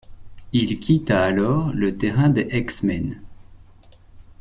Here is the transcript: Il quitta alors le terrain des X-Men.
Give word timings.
Il 0.51 0.79
quitta 0.79 1.21
alors 1.23 1.71
le 1.73 1.95
terrain 1.95 2.29
des 2.29 2.49
X-Men. 2.51 3.21